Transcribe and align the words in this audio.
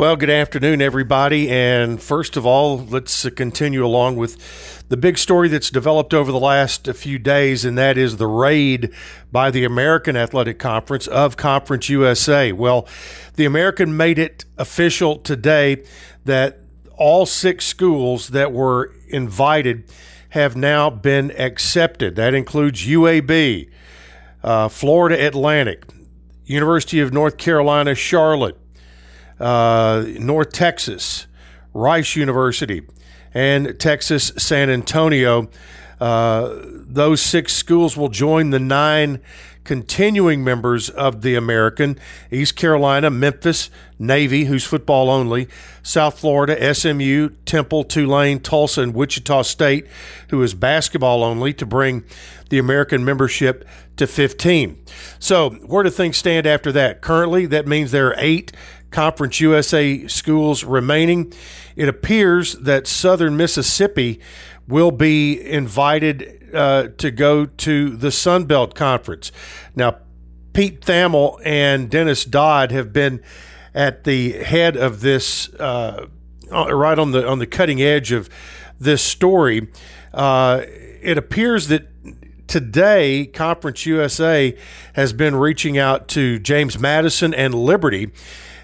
Well, 0.00 0.16
good 0.16 0.30
afternoon, 0.30 0.80
everybody. 0.80 1.50
And 1.50 2.00
first 2.00 2.38
of 2.38 2.46
all, 2.46 2.78
let's 2.78 3.28
continue 3.28 3.84
along 3.84 4.16
with 4.16 4.88
the 4.88 4.96
big 4.96 5.18
story 5.18 5.50
that's 5.50 5.68
developed 5.68 6.14
over 6.14 6.32
the 6.32 6.40
last 6.40 6.86
few 6.94 7.18
days, 7.18 7.66
and 7.66 7.76
that 7.76 7.98
is 7.98 8.16
the 8.16 8.26
raid 8.26 8.94
by 9.30 9.50
the 9.50 9.62
American 9.62 10.16
Athletic 10.16 10.58
Conference 10.58 11.06
of 11.06 11.36
Conference 11.36 11.90
USA. 11.90 12.50
Well, 12.50 12.88
the 13.36 13.44
American 13.44 13.94
made 13.94 14.18
it 14.18 14.46
official 14.56 15.18
today 15.18 15.84
that 16.24 16.60
all 16.96 17.26
six 17.26 17.66
schools 17.66 18.28
that 18.28 18.52
were 18.52 18.94
invited 19.08 19.84
have 20.30 20.56
now 20.56 20.88
been 20.88 21.30
accepted. 21.32 22.16
That 22.16 22.32
includes 22.32 22.86
UAB, 22.86 23.68
uh, 24.42 24.68
Florida 24.70 25.26
Atlantic, 25.26 25.84
University 26.46 27.00
of 27.00 27.12
North 27.12 27.36
Carolina, 27.36 27.94
Charlotte 27.94 28.56
uh, 29.40 30.04
North 30.18 30.52
Texas, 30.52 31.26
Rice 31.72 32.14
University, 32.16 32.82
and 33.34 33.78
Texas 33.80 34.32
San 34.36 34.70
Antonio. 34.70 35.48
Uh, 36.00 36.56
those 36.62 37.20
six 37.20 37.52
schools 37.52 37.96
will 37.96 38.08
join 38.08 38.50
the 38.50 38.58
nine 38.58 39.20
continuing 39.64 40.42
members 40.42 40.88
of 40.90 41.22
the 41.22 41.34
American 41.34 41.98
East 42.30 42.56
Carolina, 42.56 43.10
Memphis, 43.10 43.70
Navy, 43.98 44.46
who's 44.46 44.64
football 44.64 45.10
only, 45.10 45.48
South 45.82 46.18
Florida, 46.18 46.74
SMU, 46.74 47.30
Temple, 47.44 47.84
Tulane, 47.84 48.40
Tulsa, 48.40 48.80
and 48.82 48.94
Wichita 48.94 49.42
State, 49.42 49.86
who 50.30 50.42
is 50.42 50.54
basketball 50.54 51.22
only, 51.22 51.52
to 51.54 51.66
bring 51.66 52.04
the 52.48 52.58
American 52.58 53.04
membership 53.04 53.64
to 53.96 54.06
15. 54.06 54.82
So, 55.18 55.50
where 55.50 55.84
do 55.84 55.90
things 55.90 56.16
stand 56.16 56.46
after 56.46 56.72
that? 56.72 57.00
Currently, 57.02 57.46
that 57.46 57.68
means 57.68 57.90
there 57.90 58.08
are 58.08 58.16
eight 58.18 58.52
Conference 58.90 59.40
USA 59.40 60.06
schools 60.06 60.64
remaining. 60.64 61.32
It 61.76 61.88
appears 61.88 62.54
that 62.54 62.86
Southern 62.86 63.36
Mississippi 63.36 64.20
will 64.66 64.90
be 64.90 65.40
invited 65.40 66.50
uh, 66.54 66.88
to 66.98 67.10
go 67.10 67.46
to 67.46 67.96
the 67.96 68.10
Sun 68.10 68.44
Belt 68.44 68.74
Conference. 68.74 69.32
Now, 69.74 69.98
Pete 70.52 70.80
Thamel 70.80 71.40
and 71.44 71.90
Dennis 71.90 72.24
Dodd 72.24 72.72
have 72.72 72.92
been 72.92 73.22
at 73.74 74.04
the 74.04 74.32
head 74.32 74.76
of 74.76 75.00
this, 75.00 75.52
uh, 75.54 76.06
right 76.50 76.98
on 76.98 77.12
the 77.12 77.26
on 77.26 77.38
the 77.38 77.46
cutting 77.46 77.80
edge 77.80 78.10
of 78.10 78.28
this 78.80 79.02
story. 79.02 79.68
Uh, 80.12 80.62
it 81.02 81.16
appears 81.16 81.68
that 81.68 81.89
today 82.50 83.26
Conference 83.26 83.86
USA 83.86 84.56
has 84.92 85.12
been 85.14 85.36
reaching 85.36 85.78
out 85.78 86.08
to 86.08 86.38
James 86.38 86.78
Madison 86.78 87.32
and 87.32 87.54
Liberty 87.54 88.10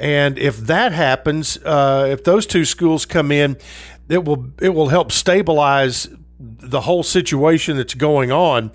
and 0.00 0.38
if 0.38 0.56
that 0.56 0.92
happens, 0.92 1.58
uh, 1.58 2.08
if 2.10 2.24
those 2.24 2.46
two 2.46 2.64
schools 2.64 3.04
come 3.04 3.30
in, 3.30 3.58
it 4.08 4.24
will 4.24 4.46
it 4.60 4.70
will 4.70 4.88
help 4.88 5.12
stabilize 5.12 6.08
the 6.38 6.80
whole 6.80 7.02
situation 7.02 7.76
that's 7.76 7.92
going 7.92 8.32
on, 8.32 8.72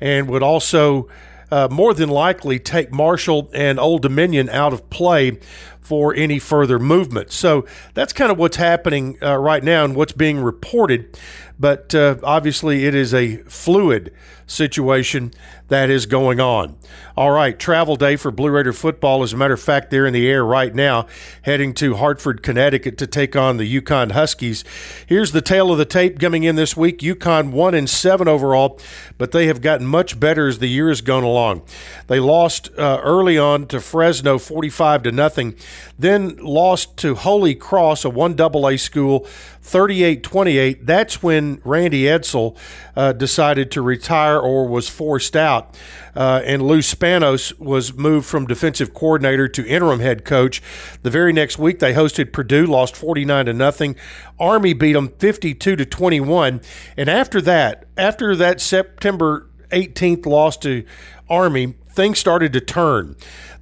and 0.00 0.28
would 0.28 0.42
also 0.42 1.08
uh, 1.50 1.66
more 1.70 1.94
than 1.94 2.10
likely 2.10 2.58
take 2.58 2.92
Marshall 2.92 3.50
and 3.54 3.80
Old 3.80 4.02
Dominion 4.02 4.50
out 4.50 4.74
of 4.74 4.90
play 4.90 5.38
for 5.80 6.14
any 6.14 6.38
further 6.38 6.78
movement. 6.78 7.32
So 7.32 7.64
that's 7.94 8.12
kind 8.12 8.30
of 8.30 8.38
what's 8.38 8.56
happening 8.56 9.16
uh, 9.22 9.36
right 9.38 9.64
now 9.64 9.84
and 9.84 9.96
what's 9.96 10.12
being 10.12 10.40
reported. 10.40 11.18
But 11.58 11.94
uh, 11.94 12.16
obviously, 12.22 12.84
it 12.84 12.94
is 12.94 13.14
a 13.14 13.38
fluid 13.44 14.12
situation 14.46 15.32
that 15.68 15.90
is 15.90 16.06
going 16.06 16.38
on. 16.38 16.76
All 17.16 17.32
right, 17.32 17.58
travel 17.58 17.96
day 17.96 18.14
for 18.16 18.30
Blue 18.30 18.50
Raider 18.50 18.72
football. 18.72 19.22
As 19.22 19.32
a 19.32 19.36
matter 19.36 19.54
of 19.54 19.60
fact, 19.60 19.90
they're 19.90 20.06
in 20.06 20.12
the 20.12 20.28
air 20.28 20.44
right 20.44 20.72
now, 20.72 21.06
heading 21.42 21.74
to 21.74 21.96
Hartford, 21.96 22.42
Connecticut 22.42 22.96
to 22.98 23.06
take 23.06 23.34
on 23.34 23.56
the 23.56 23.80
UConn 23.80 24.12
Huskies. 24.12 24.64
Here's 25.06 25.32
the 25.32 25.40
tale 25.40 25.72
of 25.72 25.78
the 25.78 25.84
tape 25.84 26.20
coming 26.20 26.44
in 26.44 26.54
this 26.54 26.76
week. 26.76 26.98
UConn 26.98 27.50
one 27.50 27.74
and 27.74 27.90
seven 27.90 28.28
overall, 28.28 28.78
but 29.18 29.32
they 29.32 29.46
have 29.46 29.60
gotten 29.60 29.86
much 29.86 30.20
better 30.20 30.46
as 30.46 30.58
the 30.58 30.68
year 30.68 30.88
has 30.88 31.00
gone 31.00 31.24
along. 31.24 31.62
They 32.06 32.20
lost 32.20 32.70
uh, 32.78 33.00
early 33.02 33.38
on 33.38 33.66
to 33.68 33.80
Fresno, 33.80 34.38
45 34.38 35.04
to 35.04 35.12
nothing, 35.12 35.56
then 35.98 36.36
lost 36.36 36.96
to 36.98 37.16
Holy 37.16 37.54
Cross, 37.54 38.04
a 38.04 38.10
one 38.10 38.34
double 38.34 38.68
A 38.68 38.76
school, 38.76 39.26
38 39.62 40.22
28. 40.22 40.86
That's 40.86 41.22
when 41.22 41.45
Randy 41.64 42.02
Edsall 42.02 42.56
uh, 42.94 43.12
decided 43.12 43.70
to 43.72 43.82
retire 43.82 44.38
or 44.38 44.66
was 44.66 44.88
forced 44.88 45.36
out. 45.36 45.76
Uh, 46.14 46.42
and 46.44 46.62
Lou 46.62 46.78
Spanos 46.78 47.58
was 47.58 47.94
moved 47.94 48.26
from 48.26 48.46
defensive 48.46 48.94
coordinator 48.94 49.48
to 49.48 49.66
interim 49.66 50.00
head 50.00 50.24
coach. 50.24 50.62
The 51.02 51.10
very 51.10 51.32
next 51.32 51.58
week, 51.58 51.78
they 51.78 51.92
hosted 51.92 52.32
Purdue, 52.32 52.66
lost 52.66 52.96
49 52.96 53.46
to 53.46 53.52
nothing. 53.52 53.96
Army 54.38 54.72
beat 54.72 54.94
them 54.94 55.08
52 55.18 55.76
to 55.76 55.84
21. 55.84 56.60
And 56.96 57.08
after 57.08 57.40
that, 57.42 57.86
after 57.96 58.34
that 58.36 58.60
September 58.60 59.48
18th 59.70 60.26
loss 60.26 60.56
to 60.58 60.84
Army, 61.28 61.74
things 61.88 62.18
started 62.18 62.52
to 62.52 62.60
turn. 62.60 63.16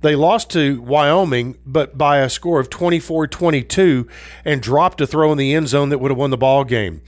They 0.04 0.14
lost 0.14 0.50
to 0.50 0.82
Wyoming, 0.82 1.56
but 1.64 1.96
by 1.96 2.18
a 2.18 2.28
score 2.28 2.60
of 2.60 2.68
24 2.68 3.26
22 3.26 4.06
and 4.44 4.60
dropped 4.60 5.00
a 5.00 5.06
throw 5.06 5.32
in 5.32 5.38
the 5.38 5.54
end 5.54 5.68
zone 5.68 5.88
that 5.88 5.98
would 5.98 6.10
have 6.10 6.18
won 6.18 6.28
the 6.28 6.36
ball 6.36 6.64
game. 6.64 7.00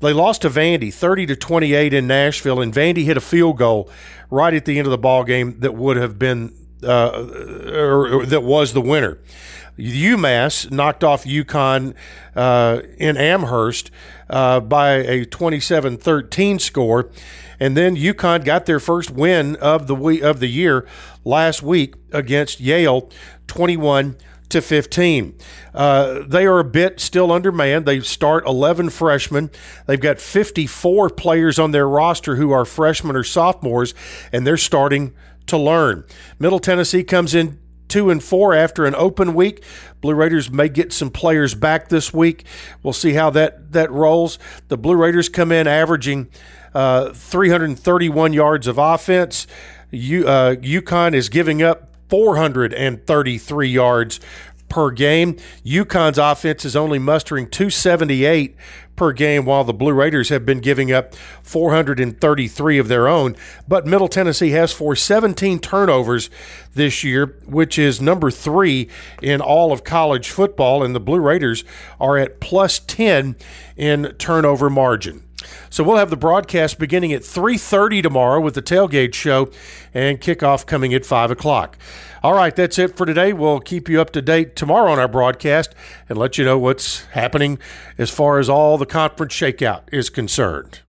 They 0.00 0.12
lost 0.12 0.42
to 0.42 0.50
Vandy 0.50 0.92
30 0.92 1.26
to 1.26 1.36
28 1.36 1.94
in 1.94 2.06
Nashville, 2.06 2.60
and 2.60 2.72
Vandy 2.72 3.04
hit 3.04 3.16
a 3.16 3.20
field 3.20 3.58
goal 3.58 3.90
right 4.30 4.52
at 4.52 4.64
the 4.64 4.78
end 4.78 4.86
of 4.86 4.90
the 4.90 4.98
ball 4.98 5.24
game 5.24 5.58
that 5.60 5.74
would 5.74 5.96
have 5.96 6.18
been 6.18 6.54
uh, 6.82 7.26
or, 7.72 8.08
or 8.08 8.26
that 8.26 8.42
was 8.42 8.72
the 8.72 8.80
winner. 8.80 9.18
UMass 9.78 10.70
knocked 10.70 11.04
off 11.04 11.24
UConn 11.24 11.94
uh, 12.34 12.80
in 12.98 13.16
Amherst 13.16 13.90
uh, 14.30 14.60
by 14.60 14.90
a 14.92 15.24
27 15.24 15.98
13 15.98 16.58
score. 16.58 17.10
And 17.58 17.76
then 17.76 17.96
UConn 17.96 18.44
got 18.44 18.66
their 18.66 18.80
first 18.80 19.10
win 19.10 19.56
of 19.56 19.86
the 19.86 19.94
week, 19.94 20.22
of 20.22 20.40
the 20.40 20.46
year 20.46 20.86
last 21.24 21.62
week 21.62 21.94
against 22.12 22.60
Yale, 22.60 23.10
21 23.46 24.16
to 24.50 24.62
15. 24.62 25.36
Uh, 25.74 26.22
they 26.26 26.46
are 26.46 26.58
a 26.58 26.64
bit 26.64 27.00
still 27.00 27.32
undermanned. 27.32 27.86
They 27.86 28.00
start 28.00 28.46
11 28.46 28.90
freshmen. 28.90 29.50
They've 29.86 30.00
got 30.00 30.20
54 30.20 31.10
players 31.10 31.58
on 31.58 31.72
their 31.72 31.88
roster 31.88 32.36
who 32.36 32.52
are 32.52 32.64
freshmen 32.64 33.16
or 33.16 33.24
sophomores, 33.24 33.94
and 34.32 34.46
they're 34.46 34.56
starting 34.56 35.14
to 35.46 35.56
learn. 35.56 36.04
Middle 36.38 36.58
Tennessee 36.58 37.04
comes 37.04 37.34
in 37.34 37.58
two 37.88 38.10
and 38.10 38.22
four 38.22 38.54
after 38.54 38.84
an 38.84 38.94
open 38.94 39.34
week. 39.34 39.62
Blue 40.00 40.14
Raiders 40.14 40.50
may 40.50 40.68
get 40.68 40.92
some 40.92 41.10
players 41.10 41.54
back 41.54 41.88
this 41.88 42.12
week. 42.12 42.44
We'll 42.82 42.92
see 42.92 43.12
how 43.12 43.30
that 43.30 43.72
that 43.72 43.90
rolls. 43.90 44.38
The 44.68 44.76
Blue 44.76 44.96
Raiders 44.96 45.28
come 45.28 45.52
in 45.52 45.66
averaging 45.66 46.28
uh, 46.74 47.12
331 47.12 48.32
yards 48.32 48.66
of 48.66 48.78
offense. 48.78 49.46
U, 49.90 50.26
uh, 50.26 50.56
UConn 50.56 51.14
is 51.14 51.28
giving 51.28 51.62
up 51.62 51.85
433 52.08 53.68
yards 53.68 54.20
per 54.68 54.90
game. 54.90 55.36
UConn's 55.64 56.18
offense 56.18 56.64
is 56.64 56.76
only 56.76 56.98
mustering 56.98 57.48
278 57.48 58.56
per 58.96 59.12
game, 59.12 59.44
while 59.44 59.62
the 59.62 59.74
Blue 59.74 59.92
Raiders 59.92 60.30
have 60.30 60.46
been 60.46 60.60
giving 60.60 60.90
up 60.90 61.14
433 61.42 62.78
of 62.78 62.88
their 62.88 63.06
own. 63.06 63.36
But 63.68 63.86
Middle 63.86 64.08
Tennessee 64.08 64.50
has 64.50 64.72
for 64.72 64.96
17 64.96 65.58
turnovers 65.58 66.30
this 66.74 67.04
year, 67.04 67.38
which 67.44 67.78
is 67.78 68.00
number 68.00 68.30
three 68.30 68.88
in 69.22 69.40
all 69.40 69.70
of 69.70 69.84
college 69.84 70.30
football, 70.30 70.82
and 70.82 70.94
the 70.94 71.00
Blue 71.00 71.20
Raiders 71.20 71.62
are 72.00 72.16
at 72.16 72.40
plus 72.40 72.78
10 72.78 73.36
in 73.76 74.14
turnover 74.18 74.70
margin. 74.70 75.25
So 75.76 75.84
we'll 75.84 75.98
have 75.98 76.08
the 76.08 76.16
broadcast 76.16 76.78
beginning 76.78 77.12
at 77.12 77.20
3.30 77.20 78.02
tomorrow 78.02 78.40
with 78.40 78.54
the 78.54 78.62
tailgate 78.62 79.12
show 79.12 79.50
and 79.92 80.18
kickoff 80.18 80.64
coming 80.64 80.94
at 80.94 81.04
5 81.04 81.30
o'clock. 81.30 81.76
All 82.22 82.32
right, 82.32 82.56
that's 82.56 82.78
it 82.78 82.96
for 82.96 83.04
today. 83.04 83.34
We'll 83.34 83.60
keep 83.60 83.86
you 83.86 84.00
up 84.00 84.08
to 84.12 84.22
date 84.22 84.56
tomorrow 84.56 84.90
on 84.90 84.98
our 84.98 85.06
broadcast 85.06 85.74
and 86.08 86.16
let 86.16 86.38
you 86.38 86.46
know 86.46 86.58
what's 86.58 87.04
happening 87.08 87.58
as 87.98 88.08
far 88.08 88.38
as 88.38 88.48
all 88.48 88.78
the 88.78 88.86
conference 88.86 89.34
shakeout 89.34 89.82
is 89.92 90.08
concerned. 90.08 90.80